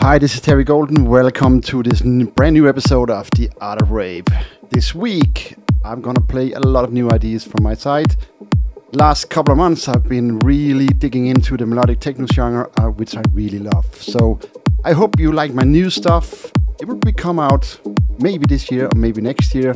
[0.00, 1.06] Hi, this is Terry Golden.
[1.06, 4.24] Welcome to this brand new episode of The Art of Rave.
[4.70, 8.14] This week, I'm gonna play a lot of new ideas from my side.
[8.92, 13.16] Last couple of months, I've been really digging into the melodic techno genre, uh, which
[13.16, 13.86] I really love.
[13.96, 14.38] So,
[14.84, 16.52] I hope you like my new stuff.
[16.80, 17.80] It will be come out
[18.20, 19.74] maybe this year or maybe next year.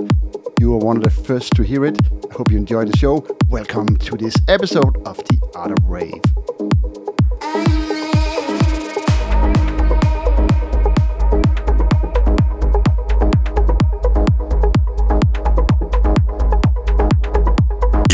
[0.61, 1.99] You are one of the first to hear it.
[2.31, 3.27] I hope you enjoy the show.
[3.49, 7.82] Welcome to this episode of The Art of Rave.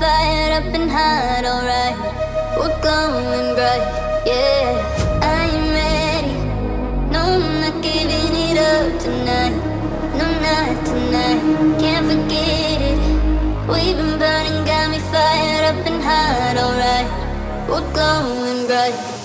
[0.00, 1.96] Fired up and hot, alright.
[2.56, 3.84] We're glowing bright,
[4.24, 4.80] yeah.
[5.20, 6.36] I'm ready.
[7.12, 9.56] No, I'm not giving it up tonight.
[10.16, 11.42] No, not tonight.
[11.82, 12.98] Can't forget it.
[13.68, 17.08] We've been burning, got me fired up and hot, alright.
[17.68, 19.19] We're glowing bright.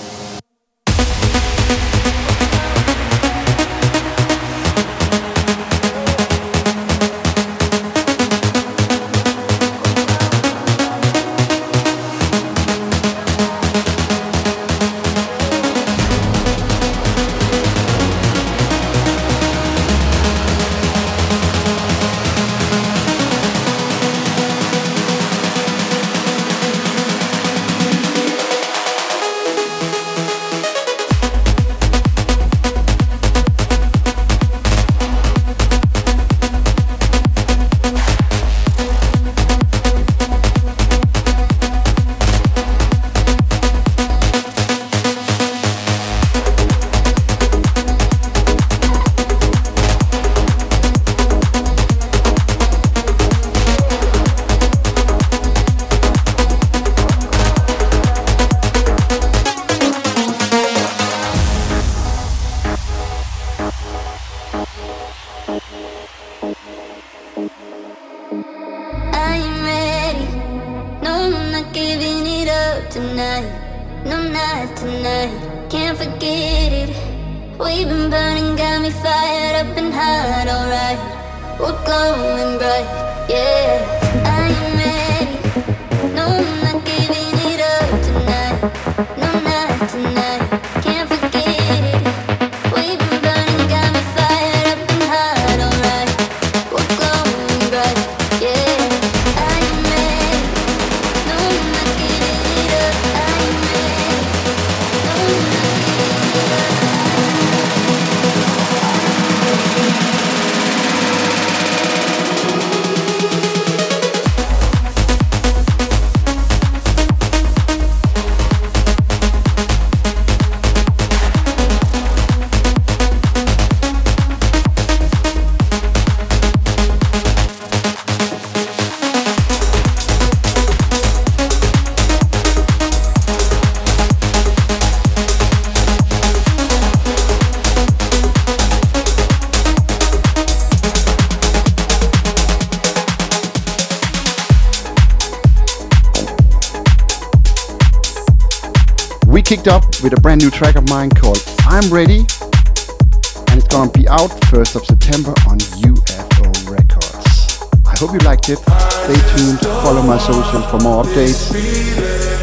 [150.02, 154.30] With a brand new track of mine called I'm Ready, and it's gonna be out
[154.50, 157.62] 1st of September on UFO Records.
[157.86, 158.58] I hope you liked it.
[158.58, 161.54] Stay tuned, follow my socials for more updates.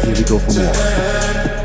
[0.04, 1.64] Here we go for more.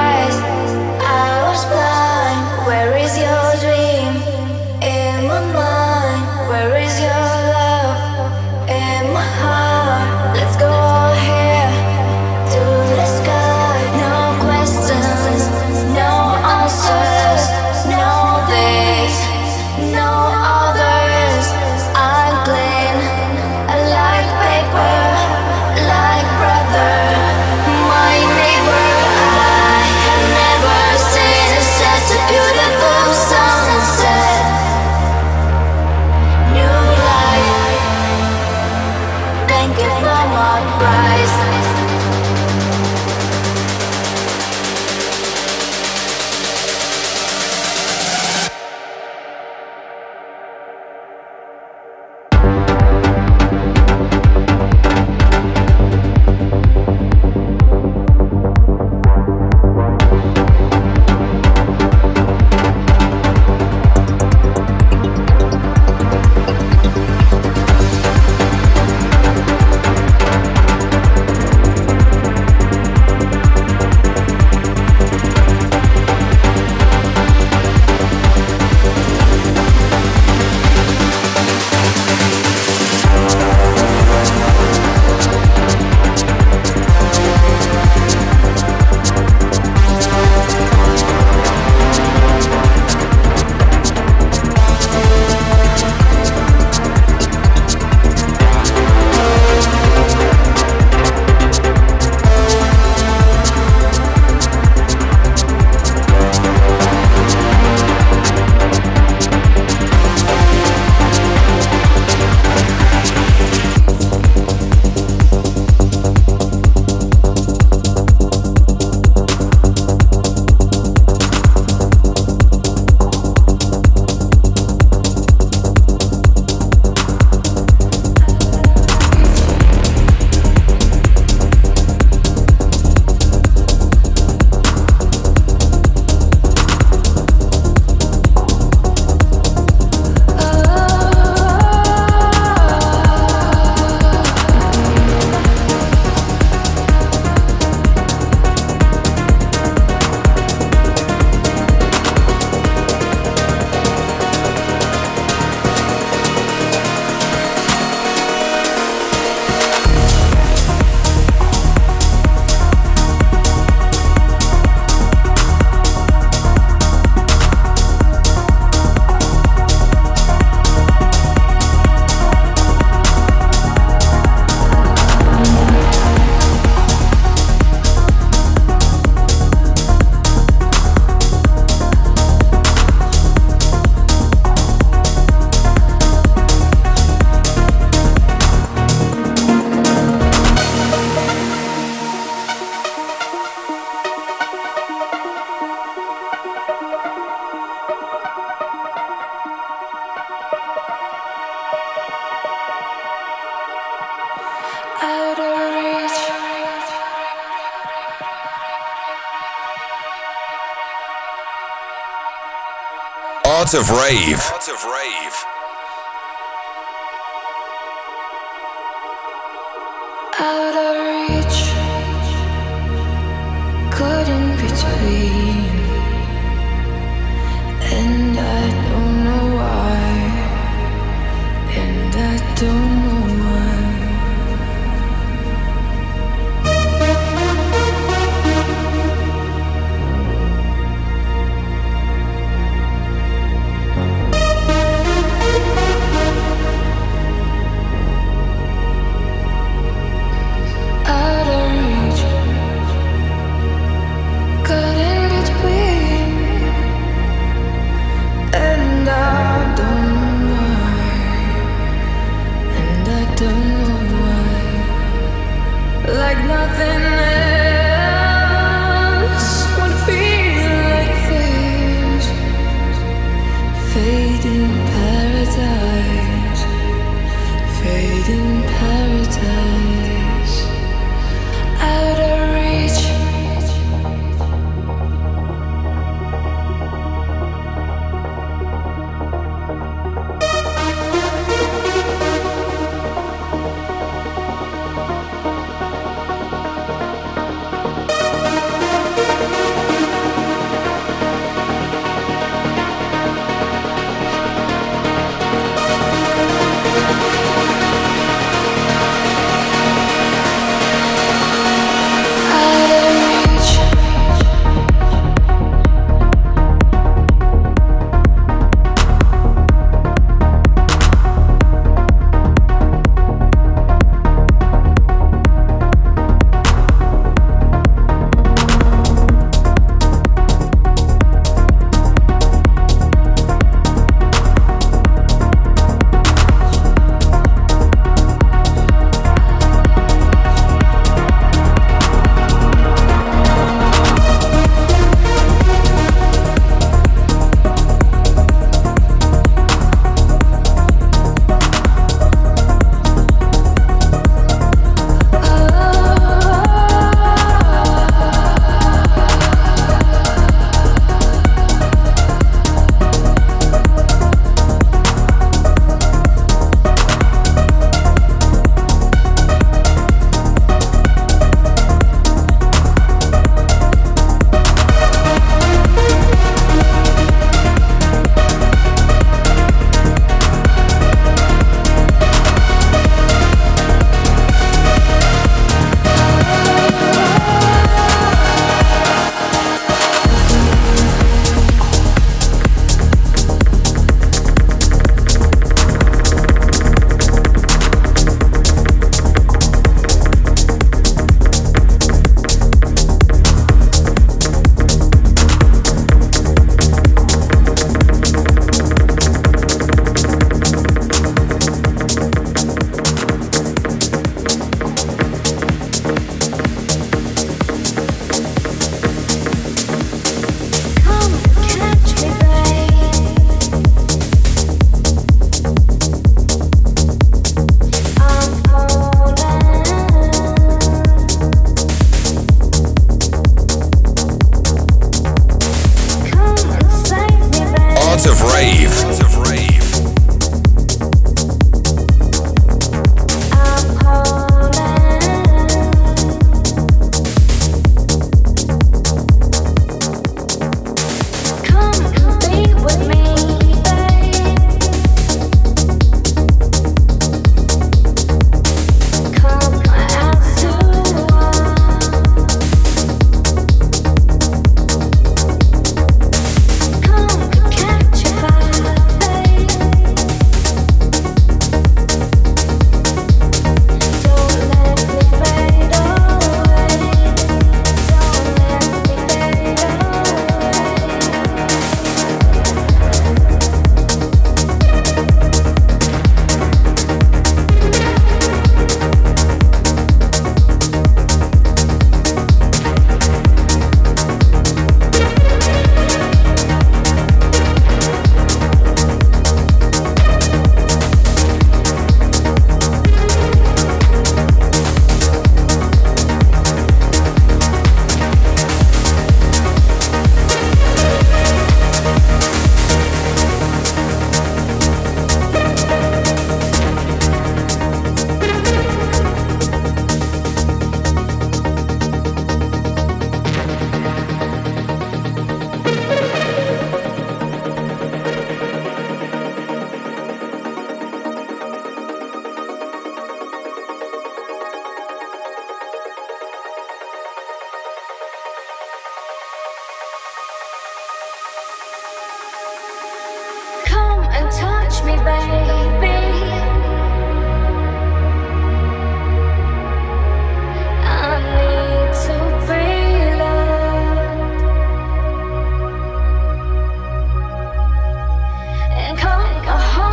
[213.73, 215.00] of Rave.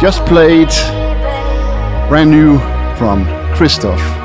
[0.01, 0.69] Just played
[2.09, 2.59] brand new
[2.97, 4.18] from Christoph.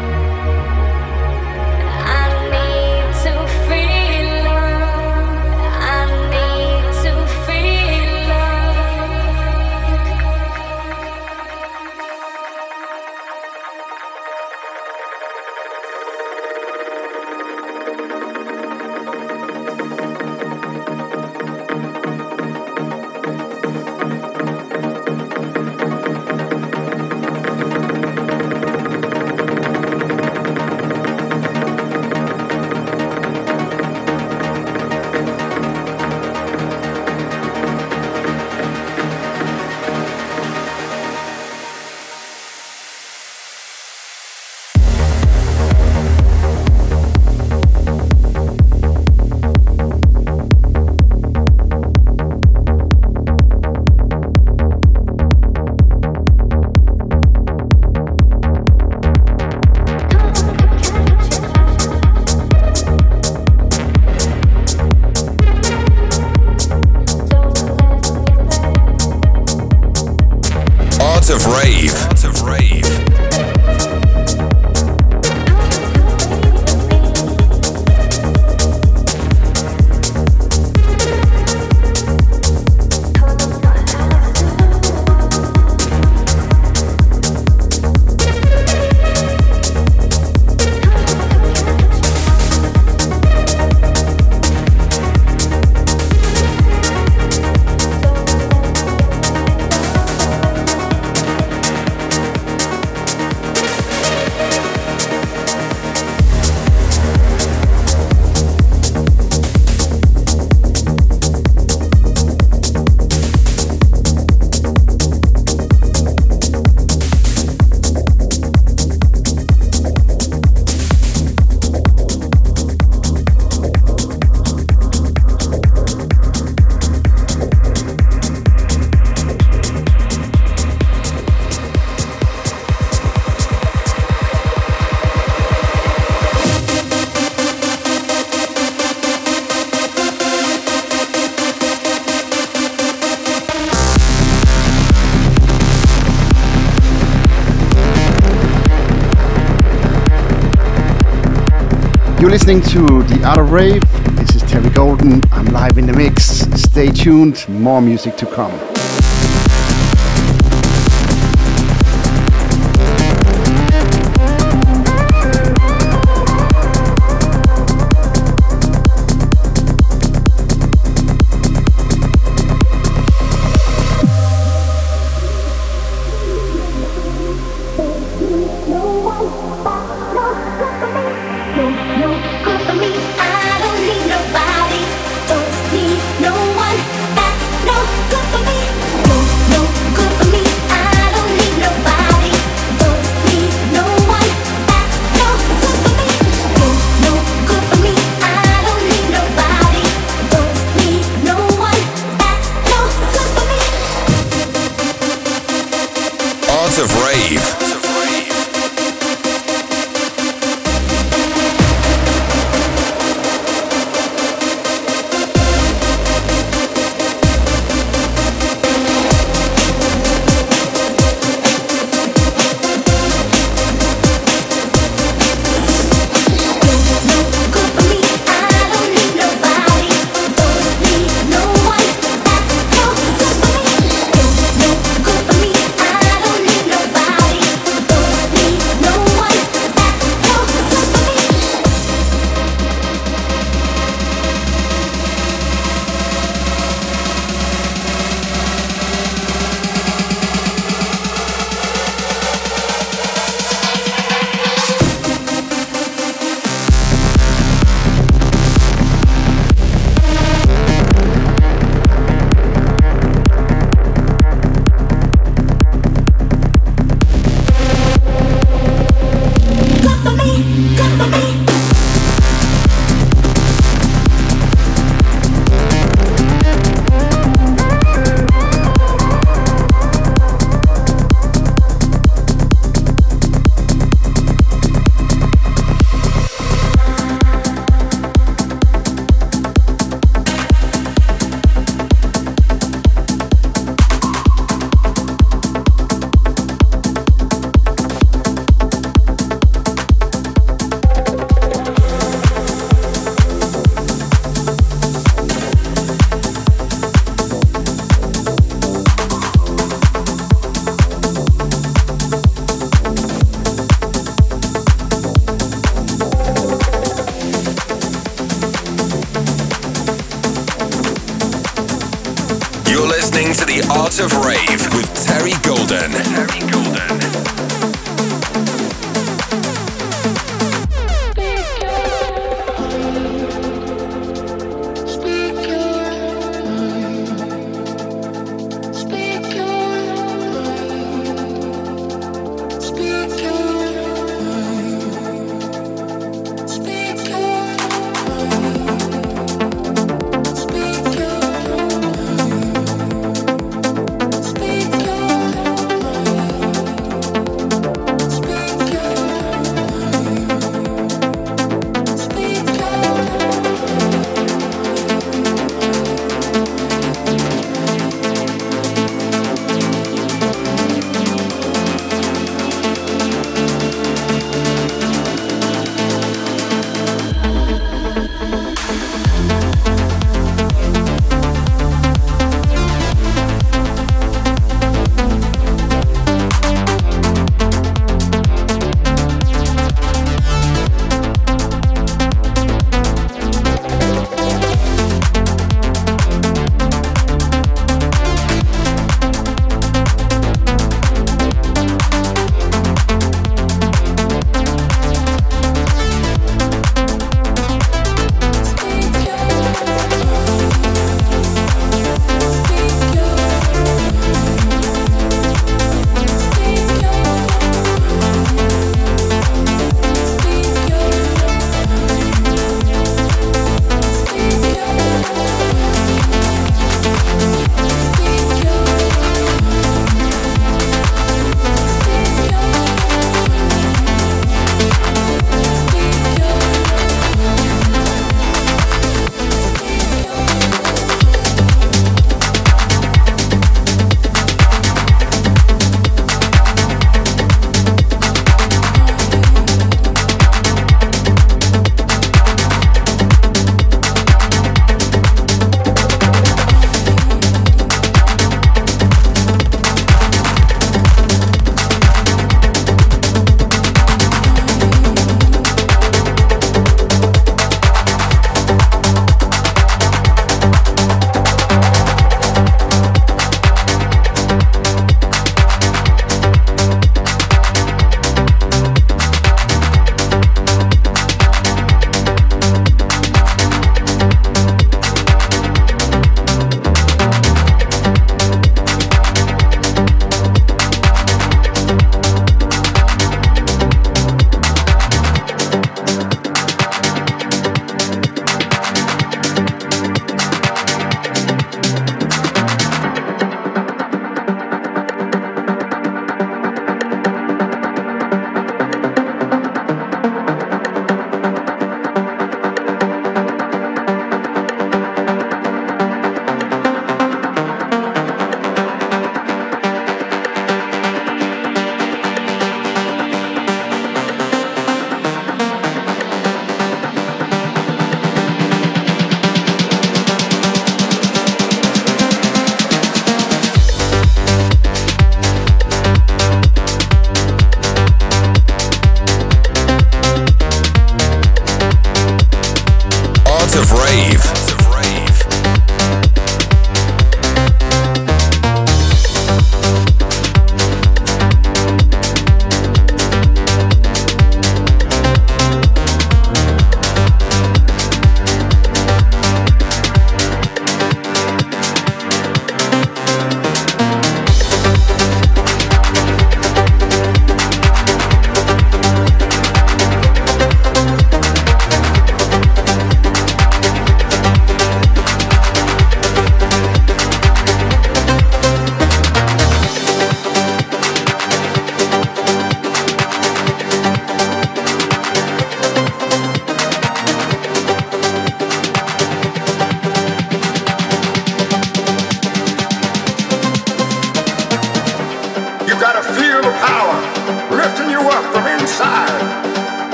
[152.45, 153.81] Listening to The of Rave.
[154.17, 155.21] This is Terry Golden.
[155.31, 156.41] I'm live in the mix.
[156.61, 158.72] Stay tuned, more music to come.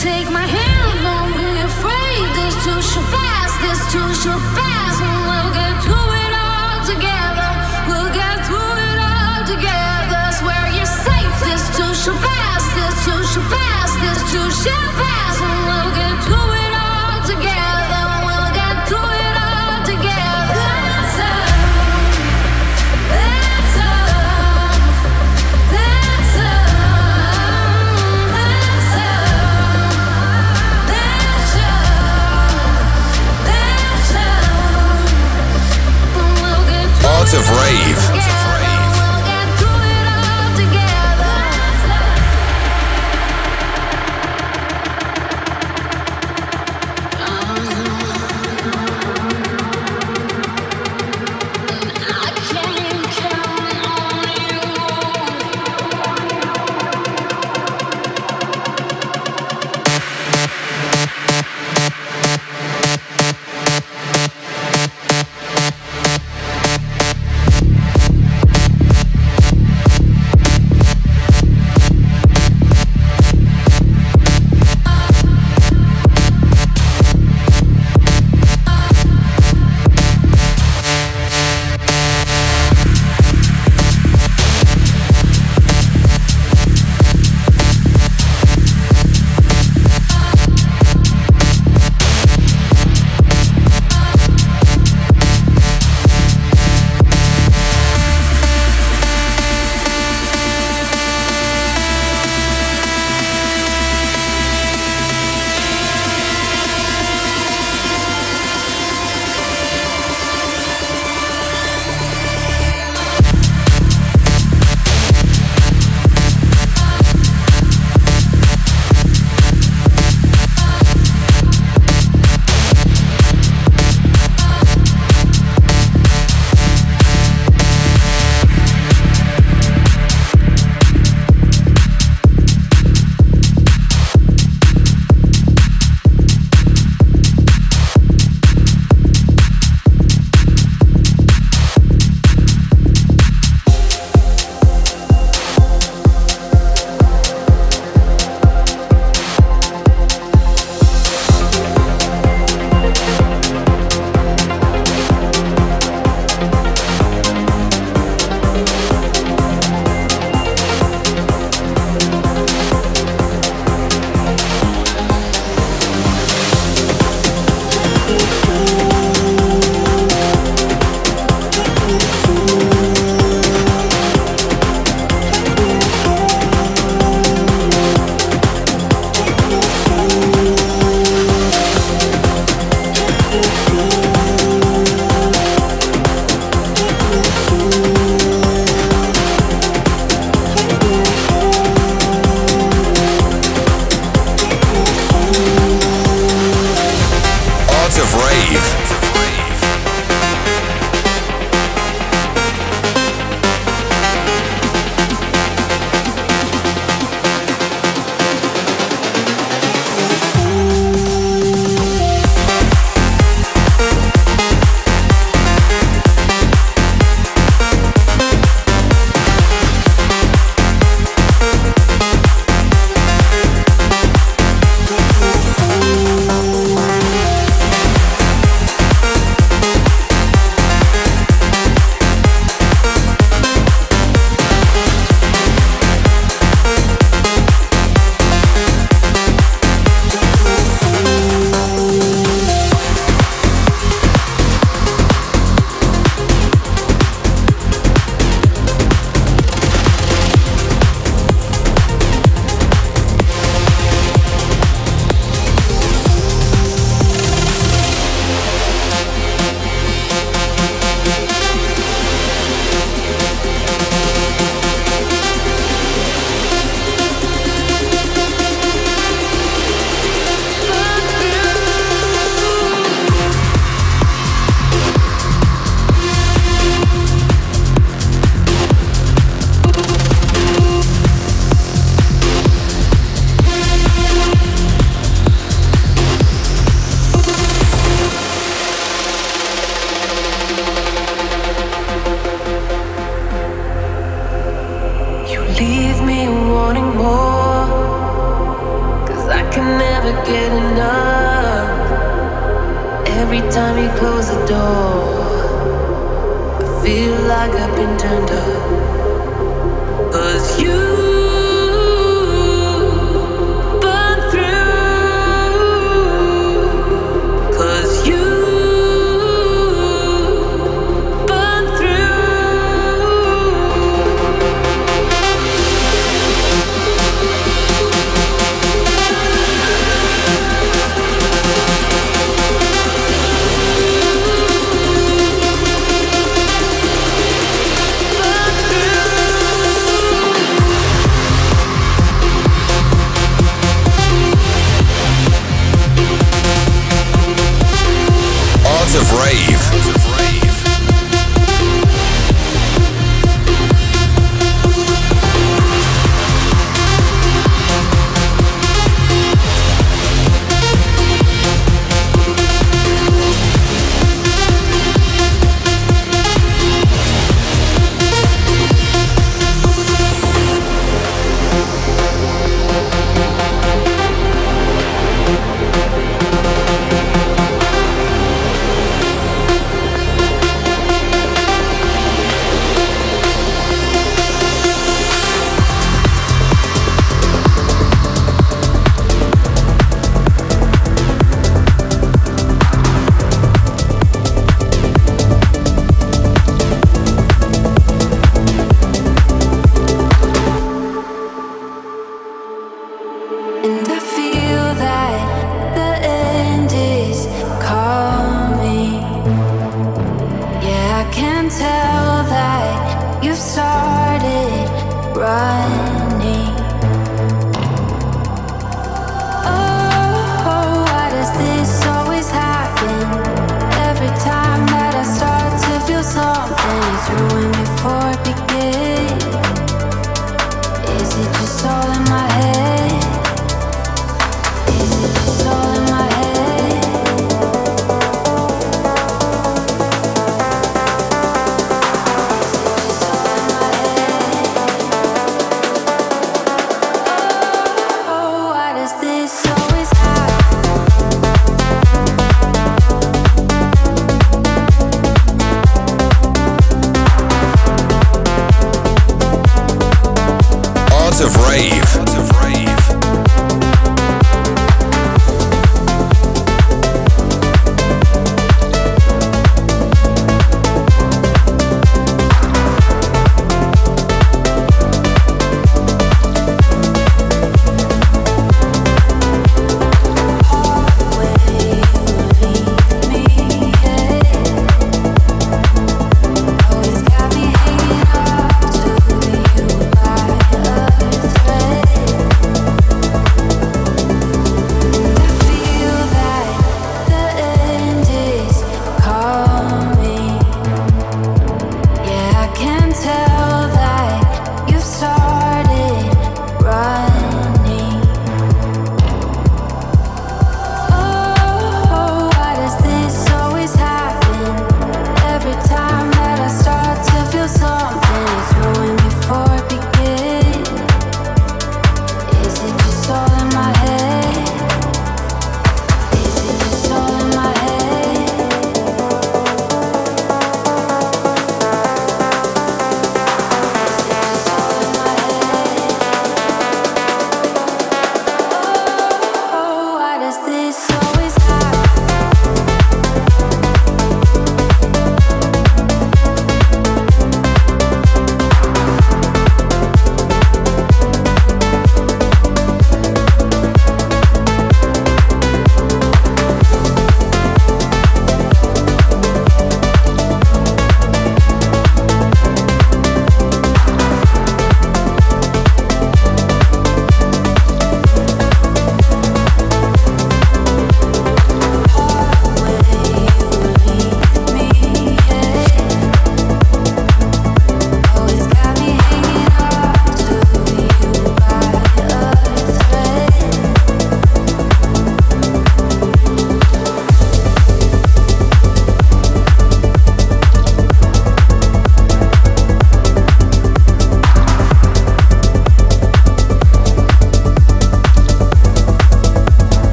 [0.00, 2.24] Take my hand, don't be afraid.
[2.32, 4.96] This too shall pass, this too shall pass,
[5.28, 7.50] we'll get through it all together.
[7.86, 10.22] We'll get through it all together.
[10.72, 15.09] You're safe, this too shall pass, this too shall pass, this too shall pass.
[37.34, 37.89] Of Rave.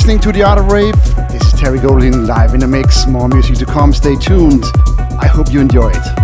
[0.00, 0.94] Listening to The Art of Rave.
[1.30, 3.06] This is Terry Golden live in a mix.
[3.06, 3.92] More music to come.
[3.92, 4.64] Stay tuned.
[5.20, 6.19] I hope you enjoy it.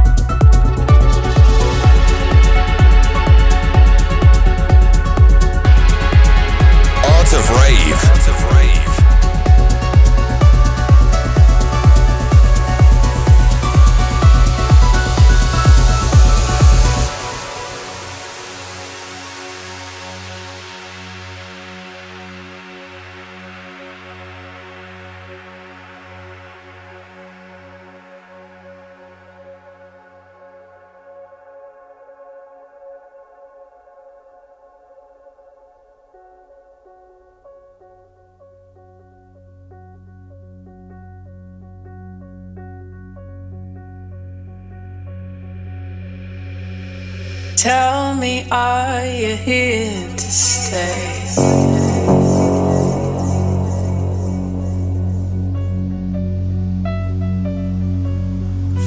[47.67, 51.27] Tell me, are you here to stay?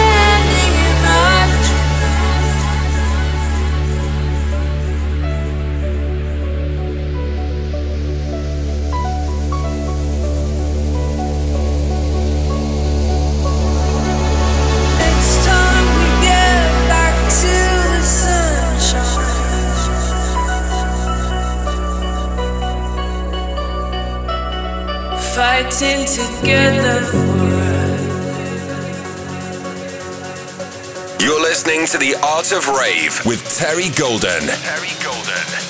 [25.81, 27.16] Fighting together for
[31.24, 34.43] You're listening to The Art of Rave with Terry Golden.
[34.43, 35.70] Terry Golden.